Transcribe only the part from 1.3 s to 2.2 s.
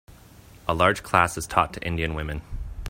is taught to indian